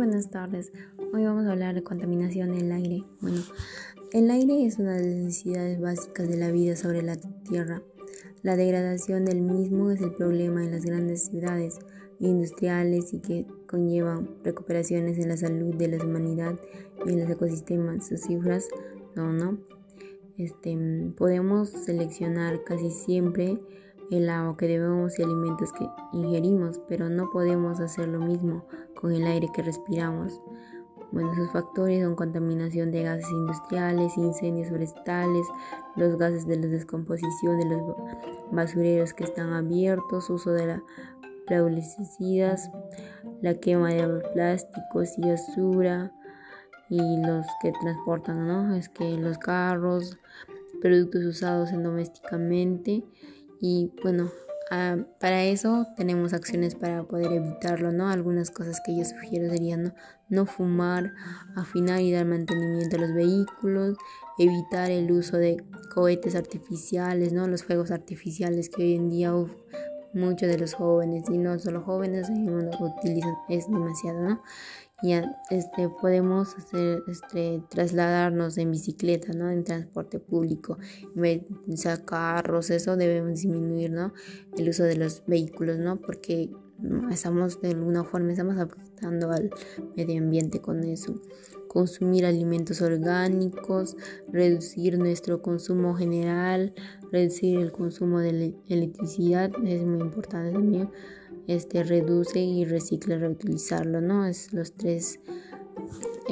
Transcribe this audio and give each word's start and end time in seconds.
buenas 0.00 0.30
tardes. 0.30 0.72
Hoy 1.12 1.26
vamos 1.26 1.44
a 1.44 1.52
hablar 1.52 1.74
de 1.74 1.82
contaminación 1.82 2.56
del 2.56 2.72
aire. 2.72 3.04
Bueno, 3.20 3.42
el 4.14 4.30
aire 4.30 4.64
es 4.64 4.78
una 4.78 4.94
de 4.94 5.04
las 5.04 5.14
necesidades 5.14 5.78
básicas 5.78 6.26
de 6.26 6.38
la 6.38 6.50
vida 6.50 6.74
sobre 6.74 7.02
la 7.02 7.16
Tierra. 7.16 7.82
La 8.40 8.56
degradación 8.56 9.26
del 9.26 9.42
mismo 9.42 9.90
es 9.90 10.00
el 10.00 10.14
problema 10.14 10.64
en 10.64 10.70
las 10.70 10.86
grandes 10.86 11.26
ciudades 11.26 11.80
industriales 12.18 13.12
y 13.12 13.20
que 13.20 13.46
conllevan 13.66 14.30
recuperaciones 14.42 15.18
en 15.18 15.28
la 15.28 15.36
salud 15.36 15.74
de 15.74 15.88
la 15.88 16.02
humanidad 16.02 16.58
y 17.04 17.10
en 17.10 17.20
los 17.20 17.28
ecosistemas. 17.28 18.08
Sus 18.08 18.22
cifras 18.22 18.68
no, 19.16 19.34
no. 19.34 19.58
Este, 20.38 20.78
podemos 21.14 21.68
seleccionar 21.68 22.64
casi 22.64 22.90
siempre 22.90 23.60
el 24.10 24.28
agua 24.28 24.56
que 24.56 24.66
debemos 24.66 25.18
y 25.18 25.22
alimentos 25.22 25.72
que 25.72 25.88
ingerimos, 26.12 26.80
pero 26.88 27.08
no 27.08 27.30
podemos 27.30 27.80
hacer 27.80 28.08
lo 28.08 28.18
mismo 28.18 28.64
con 28.94 29.12
el 29.12 29.24
aire 29.26 29.48
que 29.54 29.62
respiramos. 29.62 30.40
Bueno, 31.12 31.34
sus 31.34 31.50
factores 31.50 32.04
son 32.04 32.14
contaminación 32.14 32.92
de 32.92 33.02
gases 33.02 33.28
industriales, 33.30 34.16
incendios 34.16 34.68
forestales, 34.68 35.46
los 35.96 36.16
gases 36.16 36.46
de 36.46 36.56
la 36.56 36.68
descomposición 36.68 37.58
de 37.58 37.64
los 37.66 37.96
basureros 38.52 39.12
que 39.12 39.24
están 39.24 39.52
abiertos, 39.52 40.30
uso 40.30 40.52
de 40.52 40.66
la 40.66 40.82
plaguicidas, 41.50 42.70
la 43.42 43.54
quema 43.54 43.88
de 43.88 44.06
plásticos 44.32 45.18
y 45.18 45.22
basura 45.22 46.12
y 46.88 47.00
los 47.26 47.44
que 47.60 47.72
transportan, 47.72 48.46
¿no? 48.46 48.74
Es 48.76 48.88
que 48.88 49.16
los 49.18 49.36
carros, 49.38 50.16
productos 50.80 51.24
usados 51.24 51.72
en 51.72 51.82
domésticamente 51.82 53.04
y 53.60 53.92
bueno, 54.02 54.30
ah, 54.70 54.96
para 55.18 55.44
eso 55.44 55.86
tenemos 55.96 56.32
acciones 56.32 56.74
para 56.74 57.04
poder 57.04 57.32
evitarlo, 57.32 57.92
¿no? 57.92 58.08
Algunas 58.08 58.50
cosas 58.50 58.80
que 58.84 58.96
yo 58.96 59.04
sugiero 59.04 59.50
serían 59.50 59.94
no 60.28 60.46
fumar, 60.46 61.12
afinar 61.56 62.00
y 62.00 62.12
dar 62.12 62.24
mantenimiento 62.24 62.96
a 62.96 63.00
los 63.00 63.12
vehículos, 63.12 63.98
evitar 64.38 64.90
el 64.90 65.12
uso 65.12 65.36
de 65.36 65.62
cohetes 65.94 66.34
artificiales, 66.34 67.32
¿no? 67.32 67.48
Los 67.48 67.64
fuegos 67.64 67.90
artificiales 67.90 68.70
que 68.70 68.82
hoy 68.82 68.94
en 68.94 69.10
día 69.10 69.34
muchos 70.12 70.48
de 70.48 70.58
los 70.58 70.74
jóvenes 70.74 71.24
y 71.30 71.38
no 71.38 71.58
solo 71.58 71.82
jóvenes 71.82 72.28
utilizan 72.80 73.34
es 73.48 73.68
demasiado, 73.68 74.20
¿no? 74.20 74.42
ya 75.02 75.40
este, 75.50 75.88
podemos 75.88 76.54
hacer, 76.56 77.02
este, 77.08 77.62
trasladarnos 77.70 78.58
en 78.58 78.70
bicicleta, 78.70 79.32
¿no? 79.32 79.50
En 79.50 79.64
transporte 79.64 80.18
público, 80.18 80.78
en 81.16 81.46
carros, 82.04 82.70
eso 82.70 82.96
debemos 82.96 83.40
disminuir, 83.40 83.90
¿no? 83.90 84.12
El 84.56 84.68
uso 84.68 84.84
de 84.84 84.96
los 84.96 85.22
vehículos, 85.26 85.78
¿no? 85.78 86.00
Porque 86.00 86.50
estamos 87.10 87.60
de 87.60 87.70
alguna 87.70 88.04
forma 88.04 88.32
estamos 88.32 88.56
afectando 88.56 89.30
al 89.30 89.50
medio 89.96 90.18
ambiente 90.18 90.60
con 90.60 90.84
eso. 90.84 91.20
Consumir 91.68 92.26
alimentos 92.26 92.82
orgánicos, 92.82 93.96
reducir 94.32 94.98
nuestro 94.98 95.40
consumo 95.40 95.94
general, 95.94 96.74
reducir 97.12 97.60
el 97.60 97.70
consumo 97.70 98.18
de 98.18 98.54
electricidad, 98.68 99.52
es 99.64 99.84
muy 99.84 100.00
importante 100.00 100.52
también. 100.52 100.90
Este 101.46 101.82
reduce 101.82 102.40
y 102.40 102.64
recicla 102.64 103.18
reutilizarlo 103.18 104.00
no 104.00 104.26
es 104.26 104.52
los 104.52 104.72
tres 104.74 105.20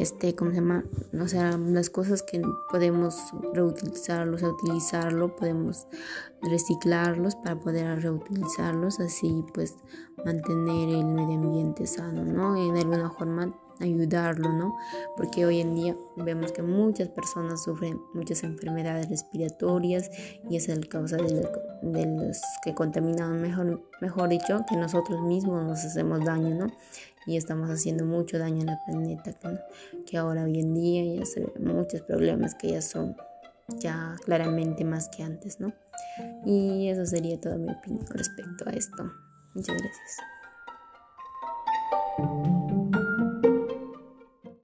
este 0.00 0.34
cómo 0.34 0.50
se 0.50 0.56
llama 0.56 0.84
o 1.20 1.28
sea 1.28 1.56
las 1.58 1.90
cosas 1.90 2.22
que 2.22 2.42
podemos 2.70 3.16
reutilizarlos 3.52 4.42
utilizarlo 4.42 5.34
podemos 5.36 5.86
reciclarlos 6.42 7.34
para 7.36 7.58
poder 7.58 8.02
reutilizarlos 8.02 9.00
así 9.00 9.44
pues 9.54 9.76
mantener 10.24 10.88
el 10.90 11.04
medio 11.04 11.35
ambiente 11.66 11.86
sano 11.86 12.24
no 12.24 12.56
en 12.56 12.76
alguna 12.76 13.10
forma 13.10 13.52
ayudarlo, 13.80 14.52
¿no? 14.52 14.74
Porque 15.16 15.44
hoy 15.44 15.60
en 15.60 15.74
día 15.74 15.96
vemos 16.16 16.52
que 16.52 16.62
muchas 16.62 17.08
personas 17.08 17.64
sufren 17.64 18.00
muchas 18.14 18.42
enfermedades 18.42 19.10
respiratorias 19.10 20.10
y 20.48 20.56
es 20.56 20.68
el 20.68 20.88
causa 20.88 21.16
de, 21.16 21.46
los 21.82 22.40
que 22.64 22.74
contaminan, 22.74 23.40
mejor, 23.42 23.82
mejor 24.00 24.30
dicho, 24.30 24.64
que 24.68 24.76
nosotros 24.76 25.20
mismos 25.22 25.62
nos 25.64 25.84
hacemos 25.84 26.24
daño, 26.24 26.54
¿no? 26.54 26.66
Y 27.26 27.36
estamos 27.36 27.68
haciendo 27.68 28.06
mucho 28.06 28.38
daño 28.38 28.64
al 28.66 28.78
planeta, 28.86 29.34
que 30.06 30.16
ahora 30.16 30.44
hoy 30.44 30.60
en 30.60 30.72
día 30.72 31.18
ya 31.18 31.26
se 31.26 31.40
ven 31.40 31.76
muchos 31.76 32.00
problemas 32.02 32.54
que 32.54 32.70
ya 32.70 32.80
son 32.80 33.16
ya 33.78 34.14
claramente 34.24 34.84
más 34.84 35.08
que 35.08 35.22
antes, 35.22 35.60
¿no? 35.60 35.72
Y 36.46 36.88
eso 36.88 37.04
sería 37.04 37.38
toda 37.38 37.56
mi 37.58 37.70
opinión 37.70 38.06
respecto 38.06 38.64
a 38.68 38.70
esto. 38.70 39.12
Muchas 39.54 39.76
gracias. 39.76 40.35